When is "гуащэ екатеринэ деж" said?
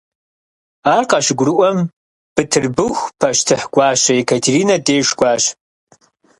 3.73-5.07